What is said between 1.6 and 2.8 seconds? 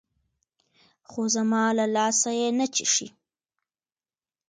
له لاسه يې نه